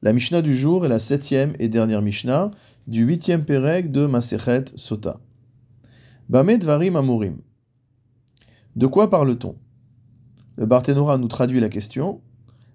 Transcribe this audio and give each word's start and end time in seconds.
La 0.00 0.12
Mishnah 0.12 0.42
du 0.42 0.54
jour 0.54 0.86
est 0.86 0.88
la 0.88 1.00
septième 1.00 1.56
et 1.58 1.68
dernière 1.68 2.02
Mishnah 2.02 2.52
du 2.86 3.02
huitième 3.02 3.44
Pérec 3.44 3.90
de 3.90 4.06
Masechet 4.06 4.66
Sota. 4.76 5.18
Bamed 6.28 6.62
Varim. 6.62 7.38
De 8.76 8.86
quoi 8.86 9.10
parle-t-on? 9.10 9.56
Le 10.54 10.66
Barthénora 10.66 11.18
nous 11.18 11.26
traduit 11.26 11.58
la 11.58 11.68
question. 11.68 12.20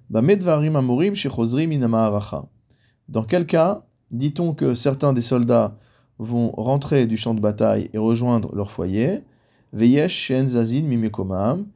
Bamed 0.09 0.43
Varim 0.43 1.15
Shechozrim 1.15 1.71
Inamaharacha. 1.71 2.49
Dans 3.07 3.23
quel 3.23 3.45
cas 3.45 3.85
dit-on 4.11 4.53
que 4.53 4.73
certains 4.73 5.13
des 5.13 5.21
soldats 5.21 5.77
vont 6.19 6.51
rentrer 6.51 7.05
du 7.05 7.15
champ 7.15 7.33
de 7.33 7.39
bataille 7.39 7.89
et 7.93 7.97
rejoindre 7.97 8.53
leur 8.53 8.69
foyer? 8.69 9.21
Veyesh 9.71 10.13
Shen 10.13 10.49
Zazin 10.49 10.81
Mimekomam, 10.81 11.67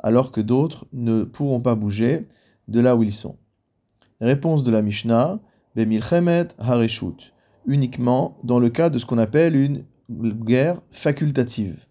alors 0.00 0.32
que 0.32 0.40
d'autres 0.40 0.86
ne 0.92 1.22
pourront 1.22 1.60
pas 1.60 1.76
bouger 1.76 2.22
de 2.66 2.80
là 2.80 2.96
où 2.96 3.04
ils 3.04 3.14
sont 3.14 3.36
Réponse 4.20 4.64
de 4.64 4.70
la 4.70 4.82
Mishnah, 4.82 5.40
Bemilchemet 5.76 6.48
Hareshut, 6.58 7.32
uniquement 7.66 8.38
dans 8.42 8.58
le 8.58 8.68
cas 8.68 8.90
de 8.90 8.98
ce 8.98 9.06
qu'on 9.06 9.18
appelle 9.18 9.54
une 9.54 9.84
guerre 10.10 10.80
facultative. 10.90 11.86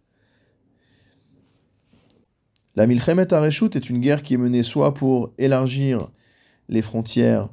La 2.76 2.86
Milchemet 2.86 3.34
Hareshut 3.34 3.76
est 3.76 3.90
une 3.90 4.00
guerre 4.00 4.22
qui 4.22 4.36
est 4.36 4.38
menée 4.38 4.62
soit 4.62 4.94
pour 4.94 5.32
élargir 5.38 6.10
les 6.70 6.82
frontières 6.82 7.50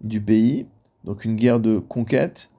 du 0.00 0.20
pays, 0.20 0.66
donc 1.04 1.24
une 1.24 1.36
guerre 1.36 1.60
de 1.60 1.78
conquête, 1.78 2.50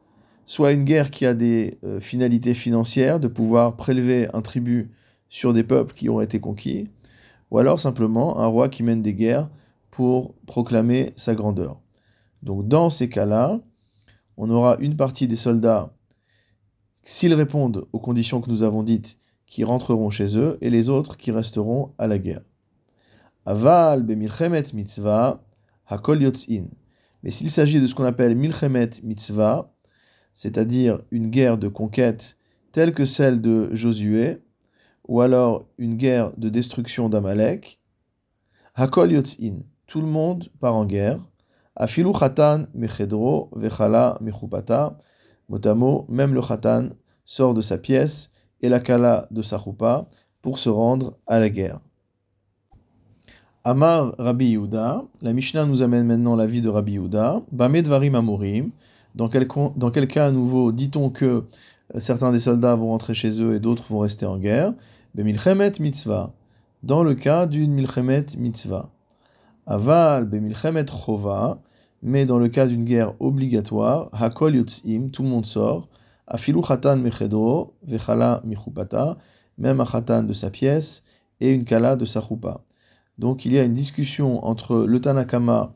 soit 0.46 0.72
une 0.72 0.86
guerre 0.86 1.12
qui 1.12 1.26
a 1.26 1.34
des 1.34 1.78
euh, 1.84 2.00
finalités 2.00 2.54
financières, 2.54 3.20
de 3.20 3.28
pouvoir 3.28 3.76
prélever 3.76 4.28
un 4.34 4.42
tribut 4.42 4.92
sur 5.28 5.52
des 5.52 5.64
peuples 5.64 5.94
qui 5.94 6.08
ont 6.08 6.22
été 6.22 6.40
conquis, 6.40 6.88
ou 7.52 7.58
alors 7.58 7.80
simplement 7.80 8.40
un 8.40 8.46
roi 8.46 8.70
qui 8.70 8.84
mène 8.84 9.02
des 9.02 9.14
guerres 9.14 9.50
pour 9.96 10.36
proclamer 10.46 11.14
sa 11.16 11.36
grandeur. 11.36 11.80
Donc 12.44 12.68
dans 12.68 12.90
ces 12.90 13.08
cas-là, 13.08 13.62
on 14.36 14.50
aura 14.50 14.76
une 14.82 14.98
partie 14.98 15.26
des 15.26 15.38
soldats, 15.38 15.96
s'ils 17.02 17.34
répondent 17.34 17.88
aux 17.94 18.02
conditions 18.02 18.42
que 18.42 18.50
nous 18.50 18.62
avons 18.64 18.84
dites, 18.84 19.18
qui 19.48 19.64
rentreront 19.64 20.10
chez 20.10 20.38
eux, 20.38 20.58
et 20.60 20.70
les 20.70 20.90
autres 20.90 21.16
qui 21.16 21.32
resteront 21.32 21.94
à 21.98 22.08
la 22.08 22.18
guerre. 22.18 22.42
Aval 23.46 24.04
bemilchemet 24.04 24.66
mitzvah 24.74 25.42
hakol 25.88 26.24
yotzin. 26.24 26.66
Mais 27.24 27.32
s'il 27.32 27.50
s'agit 27.50 27.80
de 27.80 27.88
ce 27.88 27.96
qu'on 27.96 28.04
appelle 28.04 28.36
milchemet 28.36 28.90
mitzvah, 29.02 29.74
c'est-à-dire 30.34 31.04
une 31.10 31.28
guerre 31.28 31.58
de 31.58 31.70
conquête 31.70 32.36
telle 32.74 32.94
que 32.94 33.06
celle 33.06 33.40
de 33.40 33.74
Josué, 33.74 34.40
ou 35.08 35.22
alors 35.22 35.70
une 35.78 35.96
guerre 35.96 36.36
de 36.36 36.50
destruction 36.50 37.08
d'Amalek, 37.08 37.80
hakol 38.76 39.14
yotzin 39.14 39.60
tout 39.88 40.02
le 40.02 40.08
monde 40.08 40.46
part 40.60 40.76
en 40.76 40.86
guerre. 40.86 41.20
Afilu 41.76 42.14
chatan 42.14 42.66
mechedro 42.74 43.50
vechala 43.56 44.18
mechupata. 44.22 44.98
Motamo, 45.50 46.06
même 46.10 46.34
le 46.34 46.42
chatan 46.42 46.90
sort 47.24 47.54
de 47.54 47.62
sa 47.62 47.78
pièce 47.78 48.32
et 48.62 48.70
la 48.70 48.80
kala 48.80 49.28
de 49.32 49.42
sa 49.42 49.60
choupa 49.60 50.06
pour 50.42 50.58
se 50.60 50.70
rendre 50.70 51.18
à 51.28 51.40
la 51.40 51.50
guerre. 51.50 51.80
Amar 53.64 54.14
Rabbi 54.20 54.52
Yehuda, 54.52 55.04
la 55.22 55.34
Mishnah 55.34 55.66
nous 55.66 55.82
amène 55.82 56.06
maintenant 56.06 56.36
la 56.36 56.46
vie 56.46 56.62
de 56.62 56.70
Rabbi 56.70 56.94
Yehuda. 56.94 57.42
Bamedvarim 57.52 58.16
amorim. 58.16 58.72
Dans 59.16 59.30
quel, 59.30 59.48
dans 59.76 59.92
quel 59.92 60.08
cas 60.08 60.28
à 60.28 60.32
nouveau 60.32 60.72
dit-on 60.72 61.10
que 61.10 61.46
euh, 61.96 62.00
certains 62.00 62.32
des 62.32 62.40
soldats 62.40 62.76
vont 62.76 62.88
rentrer 62.88 63.14
chez 63.14 63.42
eux 63.42 63.56
et 63.56 63.60
d'autres 63.60 63.86
vont 63.88 64.00
rester 64.00 64.26
en 64.26 64.38
guerre? 64.38 64.74
Bemilchemet 65.16 65.72
mitzvah. 65.80 66.34
Dans 66.84 67.02
le 67.02 67.16
cas 67.16 67.48
d'une 67.48 67.74
milchemet 67.74 68.26
mitzvah. 68.38 68.92
Aval 69.68 70.26
bemilchemet 70.26 70.86
chova, 70.86 71.62
mais 72.04 72.26
dans 72.26 72.38
le 72.38 72.50
cas 72.50 72.68
d'une 72.68 72.84
guerre 72.84 73.14
obligatoire, 73.20 74.10
hakol 74.14 74.56
yotzim, 74.56 75.10
tout 75.10 75.24
le 75.24 75.30
monde 75.30 75.46
sort, 75.46 75.90
afilu 76.28 76.62
chatan 76.62 76.98
mechedro, 76.98 77.74
vechala 77.84 78.42
michupata, 78.44 79.18
même 79.58 79.82
un 79.82 79.86
chatan 79.86 80.24
de 80.24 80.34
sa 80.34 80.50
pièce 80.50 81.04
et 81.40 81.52
une 81.52 81.66
kala 81.66 81.96
de 81.96 82.06
sa 82.06 82.22
choupa. 82.22 82.62
Donc 83.18 83.46
il 83.46 83.54
y 83.54 83.60
a 83.60 83.64
une 83.64 83.74
discussion 83.74 84.46
entre 84.46 84.86
le 84.86 85.00
Tanakama 85.00 85.74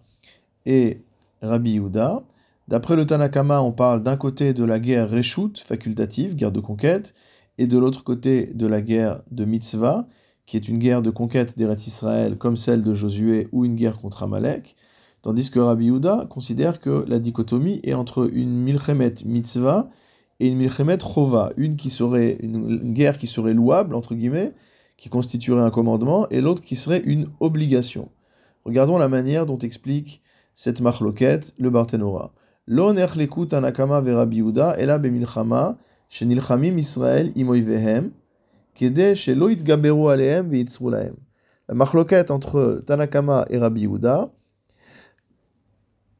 et 0.65 0.99
Rabbi 1.41 1.71
Yehuda. 1.71 2.23
D'après 2.67 2.95
le 2.95 3.05
Tanakama, 3.05 3.61
on 3.61 3.71
parle 3.71 4.03
d'un 4.03 4.17
côté 4.17 4.53
de 4.53 4.63
la 4.63 4.79
guerre 4.79 5.09
reshut, 5.09 5.57
facultative, 5.57 6.35
guerre 6.35 6.51
de 6.51 6.59
conquête, 6.59 7.15
et 7.57 7.65
de 7.65 7.77
l'autre 7.77 8.03
côté 8.03 8.47
de 8.53 8.67
la 8.67 8.81
guerre 8.81 9.23
de 9.31 9.45
mitzvah, 9.45 10.07
qui 10.49 10.57
est 10.57 10.67
une 10.67 10.79
guerre 10.79 11.03
de 11.03 11.11
conquête 11.11 11.59
d'Eretz 11.59 11.85
Israël 11.85 12.35
comme 12.35 12.57
celle 12.57 12.81
de 12.81 12.95
Josué 12.95 13.47
ou 13.51 13.65
une 13.65 13.75
guerre 13.75 13.99
contre 13.99 14.23
Amalek, 14.23 14.75
tandis 15.21 15.51
que 15.51 15.59
Rabbi 15.59 15.85
Yehuda 15.85 16.25
considère 16.27 16.79
que 16.79 17.05
la 17.07 17.19
dichotomie 17.19 17.79
est 17.83 17.93
entre 17.93 18.27
une 18.33 18.63
milchemet 18.63 19.13
mitzvah 19.25 19.89
et 20.39 20.47
une 20.47 20.57
milchemet 20.57 20.97
chova, 20.97 21.51
une 21.55 21.75
qui 21.75 21.91
serait 21.91 22.37
une, 22.41 22.93
guerre 22.93 23.19
qui 23.19 23.27
serait 23.27 23.53
louable 23.53 23.93
entre 23.93 24.15
guillemets, 24.15 24.53
qui 24.97 25.09
constituerait 25.09 25.61
un 25.61 25.69
commandement, 25.69 26.27
et 26.29 26.41
l'autre 26.41 26.63
qui 26.63 26.75
serait 26.75 27.03
une 27.05 27.27
obligation. 27.39 28.09
Regardons 28.65 28.97
la 28.97 29.07
manière 29.07 29.45
dont 29.45 29.59
explique 29.59 30.23
cette 30.55 30.81
marloquette 30.81 31.53
le 31.59 31.69
Barthénora. 31.69 32.33
Lo 32.65 32.91
lekut 32.91 33.53
anakama 33.53 34.01
ve 34.01 34.15
Rabbi 34.15 34.37
Yehuda 34.37 34.77
ela 34.79 34.97
bemilchama 34.97 35.77
shenilchamim 36.09 36.79
Israël 36.79 37.31
imoivehem 37.35 38.09
la 41.67 41.75
marloquette 41.75 42.31
entre 42.31 42.79
Tanakama 42.85 43.45
et 43.49 43.57
Rabbi 43.57 43.81
Yehuda 43.81 44.31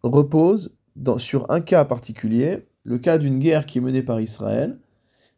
repose 0.03 0.71
sur 1.17 1.49
un 1.49 1.61
cas 1.61 1.85
particulier, 1.85 2.67
le 2.83 2.97
cas 2.97 3.17
d'une 3.17 3.39
guerre 3.39 3.65
qui 3.65 3.77
est 3.77 3.81
menée 3.81 4.03
par 4.03 4.19
Israël 4.19 4.77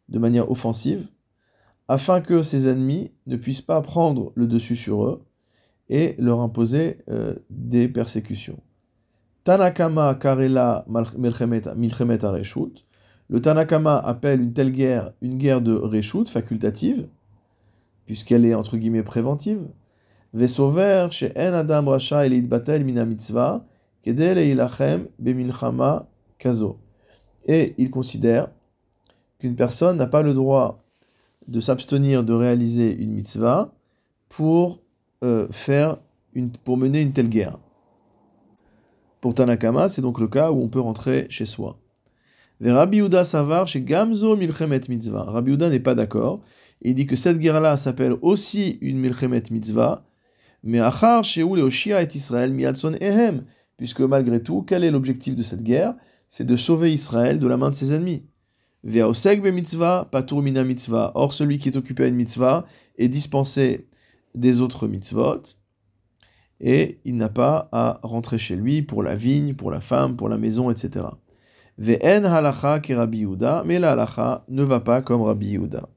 de 0.08 0.18
manière 0.18 0.50
offensive, 0.50 1.08
afin 1.88 2.20
que 2.20 2.42
ses 2.42 2.68
ennemis 2.68 3.12
ne 3.26 3.36
puissent 3.36 3.62
pas 3.62 3.80
prendre 3.82 4.32
le 4.34 4.46
dessus 4.46 4.76
sur 4.76 5.04
eux 5.04 5.22
et 5.88 6.14
leur 6.18 6.40
imposer 6.40 6.98
euh, 7.10 7.34
des 7.50 7.88
persécutions. 7.88 8.60
Tanakama 9.44 10.14
karela 10.14 10.84
milchemet 10.86 12.24
areshut, 12.24 12.84
le 13.28 13.40
Tanakama 13.40 13.98
appelle 13.98 14.40
une 14.40 14.52
telle 14.52 14.72
guerre 14.72 15.12
une 15.22 15.38
guerre 15.38 15.60
de 15.60 15.74
reshut, 15.74 16.28
facultative, 16.28 17.08
puisqu'elle 18.06 18.44
est 18.44 18.54
entre 18.54 18.76
guillemets 18.76 19.02
préventive. 19.02 19.66
Chez 21.10 21.32
en 21.36 21.52
adam 21.54 21.82
mina 22.84 23.04
mitzvah, 23.04 23.64
kedel 24.02 24.68
kazo. 26.38 26.78
Et 27.44 27.74
il 27.78 27.90
considère 27.90 28.48
qu'une 29.38 29.56
personne 29.56 29.96
n'a 29.96 30.06
pas 30.06 30.22
le 30.22 30.32
droit 30.32 30.82
de 31.48 31.60
s'abstenir 31.60 32.24
de 32.24 32.32
réaliser 32.32 32.96
une 32.96 33.12
mitzvah 33.12 33.72
pour 34.28 34.80
euh, 35.24 35.48
pour 36.64 36.76
mener 36.76 37.02
une 37.02 37.12
telle 37.12 37.28
guerre. 37.28 37.58
Pour 39.20 39.34
Tanakama, 39.34 39.88
c'est 39.88 40.02
donc 40.02 40.18
le 40.18 40.28
cas 40.28 40.50
où 40.50 40.60
on 40.60 40.68
peut 40.68 40.80
rentrer 40.80 41.26
chez 41.28 41.46
soi. 41.46 41.78
Rabbi 42.70 42.98
Yehuda 42.98 43.24
savar 43.24 43.66
chez 43.66 43.80
Gamzo 43.80 44.36
milchemet 44.36 44.82
mitzvah. 44.88 45.24
Rabbi 45.24 45.56
n'est 45.56 45.80
pas 45.80 45.94
d'accord. 45.94 46.40
Il 46.80 46.94
dit 46.94 47.06
que 47.06 47.16
cette 47.16 47.38
guerre-là 47.38 47.76
s'appelle 47.76 48.14
aussi 48.22 48.78
une 48.80 48.98
milchemet 48.98 49.42
mitzvah, 49.50 50.04
mais 50.62 50.78
achar 50.78 51.24
sheou 51.24 51.56
leoshia 51.56 52.02
et 52.02 52.08
Israël 52.14 52.52
miadson 52.52 52.94
ehem, 53.00 53.44
puisque 53.76 54.00
malgré 54.00 54.42
tout, 54.42 54.62
quel 54.62 54.84
est 54.84 54.90
l'objectif 54.90 55.34
de 55.34 55.42
cette 55.42 55.62
guerre? 55.62 55.94
C'est 56.28 56.44
de 56.44 56.56
sauver 56.56 56.92
Israël 56.92 57.38
de 57.38 57.46
la 57.46 57.56
main 57.56 57.70
de 57.70 57.74
ses 57.74 57.92
ennemis. 57.92 58.24
Ve'oseg 58.84 59.42
be 59.42 59.52
mitzvah, 59.52 60.08
patur 60.10 60.42
mina 60.42 60.64
mitzvah. 60.64 61.12
Or, 61.14 61.32
celui 61.32 61.58
qui 61.58 61.68
est 61.68 61.76
occupé 61.76 62.04
à 62.04 62.06
une 62.08 62.16
mitzvah 62.16 62.66
est 62.96 63.08
dispensé 63.08 63.88
des 64.34 64.60
autres 64.60 64.88
mitzvot, 64.88 65.42
et 66.60 67.00
il 67.04 67.16
n'a 67.16 67.28
pas 67.28 67.68
à 67.72 68.00
rentrer 68.02 68.38
chez 68.38 68.56
lui 68.56 68.82
pour 68.82 69.02
la 69.02 69.14
vigne, 69.14 69.54
pour 69.54 69.70
la 69.70 69.80
femme, 69.80 70.16
pour 70.16 70.28
la 70.28 70.38
maison, 70.38 70.70
etc. 70.70 71.06
Ve'en 71.78 72.24
halacha 72.24 72.80
ki 72.80 72.94
Rabbi 72.94 73.18
Yehuda, 73.18 73.62
mais 73.64 73.78
la 73.78 73.92
halacha 73.92 74.44
ne 74.48 74.62
va 74.62 74.80
pas 74.80 75.02
comme 75.02 75.22
Rabbi 75.22 75.52
Yehuda. 75.52 75.88